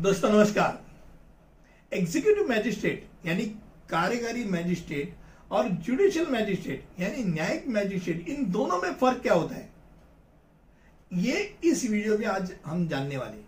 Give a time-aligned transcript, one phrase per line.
[0.00, 0.78] दोस्तों, नमस्कार।
[1.92, 3.44] Executive magistrate यानी
[3.90, 9.68] कार्यकारी मैजिस्ट्रेट और जुडिशियल मैजिस्ट्रेट यानी न्यायिक मैजिस्ट्रेट इन दोनों में फ़र्क क्या होता है?
[11.10, 13.42] ये इस वीडियो में आज हम जानने वाले।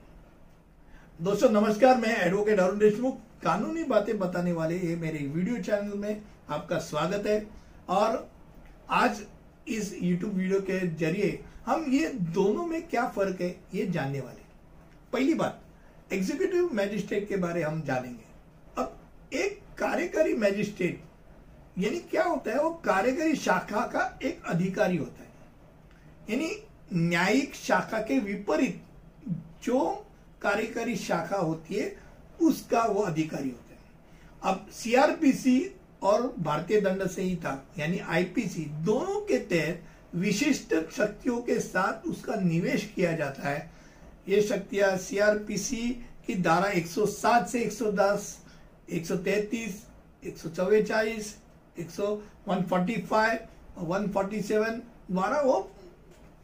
[1.21, 6.23] दोस्तों, नमस्कार, मैं एडवोकेट अरुण देशमुख। कानूनी बातें बताने वाले ये मेरे वीडियो चैनल में
[6.51, 7.47] आपका स्वागत है।
[7.91, 8.29] और
[8.93, 9.23] आज
[9.69, 14.41] इस YouTube वीडियो के ज़रिए हम ये दोनों में क्या फ़र्क है, ये जानने वाले
[15.13, 15.61] पहली बात
[16.13, 18.25] एग्जीक्यूटिव मैजिस्ट्रेट के बारे हम जानेंगे।
[18.79, 18.99] अब
[19.33, 21.03] एक कार्यकारी मैजिस्ट्रेट,
[21.79, 25.31] यानी क्या होता है, वो कार्यकारी शाखा का एक अधिकारी होता है।
[26.31, 26.51] यानी
[26.93, 28.83] न्यायिक शाखा के विपरीत
[29.65, 30.07] जो
[30.43, 31.97] कार्यकारी शाखा होती है,
[32.41, 39.39] उसका वो अधिकारी होता है। अब सीआरपीसी और भारतीय दंड संहिता, यानी आईपीसी दोनों के
[39.39, 39.83] तहत
[40.15, 43.71] विशिष्ट शक्तियों के साथ उसका निवेश किया जाता है।
[44.29, 45.89] ये शक्तियाँ सीआरपीसी
[46.27, 48.27] की धारा 107 से 110,
[48.91, 49.75] 133,
[50.25, 51.35] 144,
[51.79, 53.39] 145
[53.79, 55.59] और 147 द्वारा वो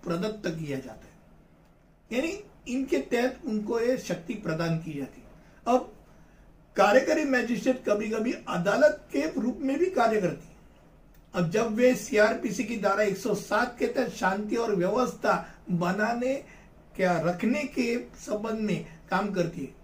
[0.04, 1.16] प्रदत्त किया जाता है।
[2.12, 2.32] यानी
[2.68, 5.92] इनके तहत उनको ये शक्ति प्रदान की जाती है। अब
[6.76, 10.56] कार्यकारी मैजिस्ट्रेट कभी कभी अदालत के रूप में भी कार्य करती है।
[11.34, 15.34] अब जब वे सीआरपीसी की धारा 107 के तहत शांति और व्यवस्था
[15.70, 16.34] बनाने
[16.98, 19.74] क्या रखने के संबंध में काम करती है?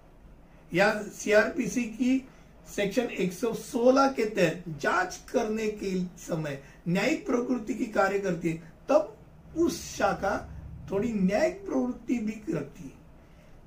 [0.74, 2.28] या सीआरपीसी की
[2.76, 9.16] सेक्शन 116 के तहत जाँच करने के समय न्यायिक प्रवृत्ति की कार्य करती है, तब
[9.56, 10.50] उस शाखा
[10.90, 12.92] थोड़ी न्यायिक प्रवृत्ति भी रखती है।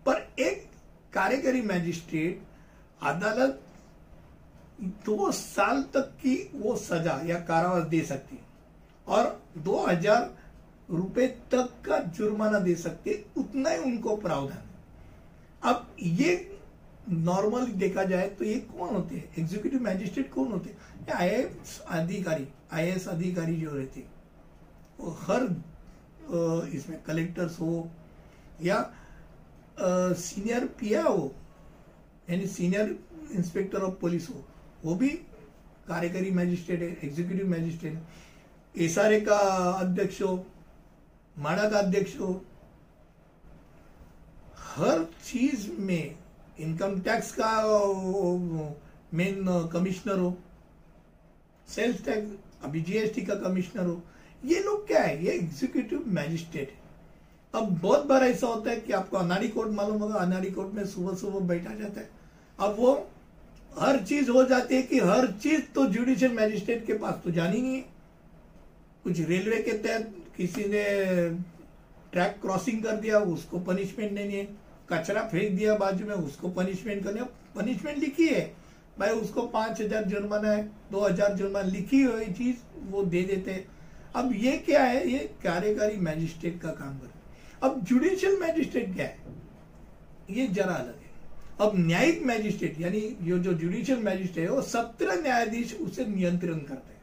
[0.06, 0.70] पर एक
[1.14, 2.44] कार्यकारी मैजिस्ट्रेट
[3.02, 3.62] अदालत
[4.81, 8.42] दो साल तक की वो सजा या कारावास दे सकती है।
[9.08, 9.44] और
[10.90, 14.64] रुपए तक का जुर्माना दे सकते, उतना ही उनको प्रावधान
[15.64, 16.59] अब ये
[17.09, 19.30] नॉर्मली देखा जाए तो ये कौन होते हैं?
[19.40, 20.78] एग्जीक्यूटिव मैजिस्ट्रेट कौन होते हैं?
[21.16, 21.30] आई
[21.92, 24.03] अधिकारी आई अधिकारी जो रहते
[25.00, 25.44] वो हर
[26.70, 27.90] इसमें कलेक्टर्स हो
[28.64, 28.80] या
[29.80, 31.34] सीनियर पिया हो,
[32.30, 32.97] यानी सीनियर
[33.31, 34.44] इंस्पेक्टर ऑफ़ पुलिस हो,
[34.86, 35.09] वो भी
[35.88, 39.38] कार्यकारी मैजिस्ट्रेट है एग्जीक्यूटिव मैजिस्ट्रेट है। एसआरए का
[39.80, 40.36] अध्यक्ष हो
[41.38, 42.42] माड़ा का अध्यक्ष हो,
[44.75, 46.16] हर चीज़ में
[46.59, 47.52] इनकम टैक्स का
[49.14, 50.36] मेन कमिश्नर हो
[51.68, 54.02] सेल्स टैक्स अभी जीएसटी का कमिश्नर हो,
[54.46, 55.24] ये लोग क्या है?
[55.26, 56.86] ये एग्जीक्यूटिव मैजिस्ट्रेट है।
[57.53, 60.86] अब बहुत बार ऐसा होता है कि आपको अनाड़ी कोर्ट मालूम होगा, अनाड़ी कोर्ट में
[60.86, 62.09] सुबह सुबह बैठा जाता है।
[62.59, 62.94] अब वो
[63.80, 67.62] हर चीज़ हो जाती है कि हर चीज़ तो जुडिशियल मैजिस्ट्रेट के पास तो जानी
[67.62, 67.97] नहीं है।
[69.07, 70.84] कुछ रेलवे के तहत किसी ने
[72.13, 74.47] ट्रैक क्रॉसिंग कर दिया, उसको पनिशमेंट देनी है।
[74.90, 77.25] कचरा फेंक दिया बाजू में, उसको पनिशमेंट करनी है।
[77.56, 78.41] पनिशमेंट लिखी है।
[79.00, 82.57] भाई, उसको पाँच हज़ार जुर्माना है, दो हज़ार जुर्माना लिखी हुई चीज़
[82.90, 83.66] वो दे देते हैं।
[84.16, 85.07] अब ये क्या है?
[85.09, 87.16] ये कार्यकारी मैजिस्ट्रेट का काम कर
[87.62, 89.17] अब जुडिशियल मैजिस्ट्रेट क्या है?
[90.31, 91.16] ये जरा अलग है।
[91.62, 96.91] अब न्यायिक मैजिस्ट्रेट यानी ये जो जुडिशियल मैजिस्ट्रेट है, वो सत्रह न्यायाधीश उसे नियंत्रण करते
[96.91, 96.97] हैं।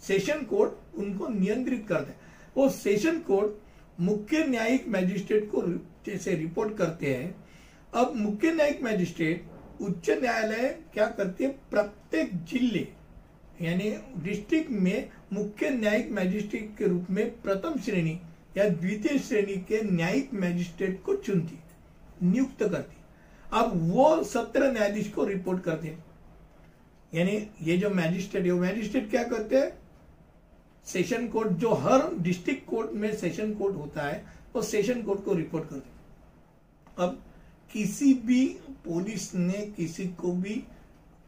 [0.00, 2.24] सेशन कोर्ट उनको नियंत्रित करते हैं
[2.56, 5.62] वो सेशन कोर्ट मुख्य न्यायिक मैजिस्ट्रेट को
[6.06, 7.34] जैसे रिपोर्ट करते हैं।
[7.92, 9.44] अब मुख्य न्यायिक मैजिस्ट्रेट,
[9.80, 11.50] उच्च न्यायालय क्या करते है?
[11.70, 12.86] प्रत्येक ज़िले,
[13.62, 13.90] यानी
[14.22, 18.18] डिस्ट्रिक्ट में मुख्य न्यायिक मैजिस्ट्रेट के रूप में प्रथम श्रेणी
[18.56, 21.58] या द्वितीय श्रेणी के न्यायिक मैजिस्ट्रेट को चुनती,
[22.22, 22.96] नियुक्त करती।
[23.52, 26.04] अब वो सत्र न्यायाधीश को रिपोर्ट करते हैं।
[27.12, 29.72] यानी ये जो मैजिस्ट्रेट है, वो मैजिस्ट्रेट क्या करते हैं?
[30.86, 34.24] सेशन कोर्ट जो हर डिस्ट्रिक्ट कोर्ट में सेशन कोर्ट होता है,
[34.54, 35.94] वो सेशन कोर्ट को रिपोर्ट करते हैं।
[36.98, 37.22] अब
[37.70, 38.44] किसी भी
[38.84, 40.54] पुलिस ने किसी को भी,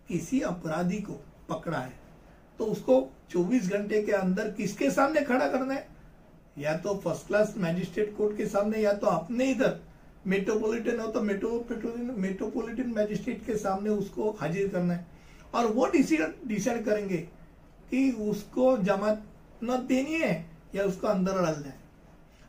[0.08, 1.92] किसी अपराधी को पकड़ा है
[2.58, 2.94] तो उसको
[3.30, 5.86] 24 घंटे के अंदर किसके सामने खड़ा करना है?
[6.58, 9.78] या तो फ़र्स्ट क्लास मैजिस्ट्रेट कोर्ट के सामने, या तो अपने इधर
[10.26, 15.06] मेट्रोपॉलिटन हो तो मेट्रोपोलिटन मेट्रोपॉलिटन मैजिस्ट्रेट के सामने उसको हाजिर करना है।
[15.54, 17.16] और वो डिसाइड डिसाइड करेंगे
[17.90, 19.24] कि उसको जमानत
[19.64, 21.76] देनी है या उसको अंदर डालना है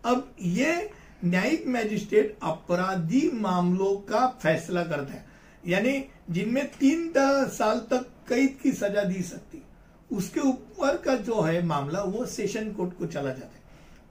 [0.06, 0.92] अब ये
[1.26, 5.26] न्यायिक मैजिस्ट्रेट अपराधी मामलों का फैसला करता है।
[5.68, 7.14] यानी जिनमें तीन
[7.48, 9.62] साल तक कैद की सजा दी सकती।
[10.12, 13.64] उसके ऊपर का जो है मामला, वो सेशन कोर्ट को चला जाता है।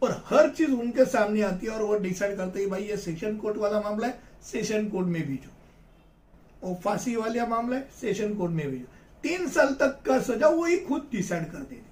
[0.03, 3.37] और हर चीज़ उनके सामने आती है और वो डिसाइड करते हैं भाई ये सेशन
[3.37, 8.53] कोर्ट वाला मामला है, सेशन कोर्ट में भेजो। और फांसी वाला मामला है, सेशन कोर्ट
[8.53, 8.87] में भेजो।
[9.23, 11.83] तीन साल तक का सजा, वो ही खुद डिसाइड कर देती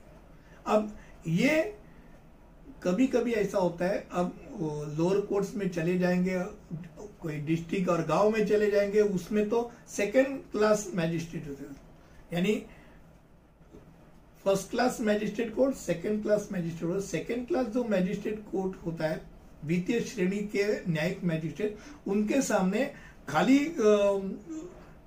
[0.67, 0.97] अब
[1.27, 1.61] ये
[2.83, 6.39] कभी कभी ऐसा होता है, अब लोअर कोर्ट्स में चले जाएँगे,
[7.21, 11.77] कोई डिस्ट्रिक्ट और गाँव में चले जाएँगे, उसमें तो सेकेंड क्लास मैजिस्ट्रेट होते हैं।
[12.33, 12.55] यानी
[14.45, 19.21] first class magistrate court second class magistrate court second class जो मैजिस्ट्रेट कोर्ट होता है
[19.65, 22.91] द्वितीय श्रेणी के न्यायिक मैजिस्ट्रेट उनके सामने
[23.29, 23.59] खाली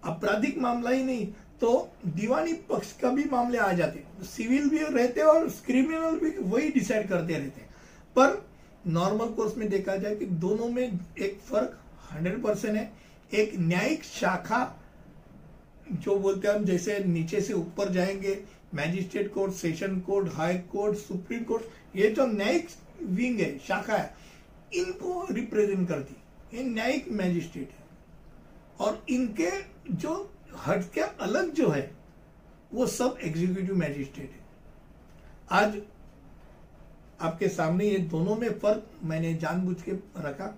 [0.03, 1.27] आपराधिक मामला ही नहीं
[1.61, 1.71] तो
[2.07, 7.07] दीवानी पक्ष का भी मामले आ जाते सिविल भी रहते और क्रिमिनल भी वही डिसाइड
[7.09, 7.61] करते रहते
[8.15, 8.45] पर
[8.87, 10.83] नॉर्मल कोर्स में देखा जाए कि दोनों में
[11.19, 11.79] एक फ़र्क
[12.11, 12.91] हंड्रेड परसेंट है।
[13.33, 14.61] एक न्यायिक शाखा
[15.91, 20.97] जो बोलते हैं हम, जैसे नीचे से ऊपर जाएँगे magistrate court session court high court
[20.97, 22.67] supreme court ये जो न्यायिक
[23.03, 24.13] विंग है, शाखा है,
[24.73, 27.87] इनको रिप्रेजेंट करती ये न्यायिक मैजिस्ट्रेट है।
[28.79, 29.51] और इनके
[29.91, 31.91] जो हट के अलग जो है,
[32.73, 34.47] वो सब एग्जीक्यूटिव मैजिस्ट्रेट है।
[35.59, 35.81] आज
[37.21, 40.53] आपके सामने ये दोनों में फ़र्क मैंने जानबूझ के रखा।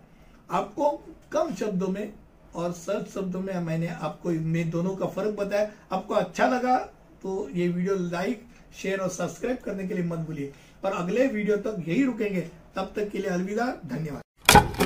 [0.52, 0.90] आपको
[1.32, 2.14] कम शब्दों में
[2.56, 6.78] और सरल शब्दों में मैंने आपको इनमें दोनों का फ़र्क बताया। आपको अच्छा लगा
[7.24, 10.54] तो ये वीडियो लाइक शेयर और सब्सक्राइब करने के लिए मत भूलिए।
[10.84, 12.42] पर अगले वीडियो तक यही रुकेंगे।
[12.76, 14.81] तब तक के लिए अलविदा, धन्यवाद।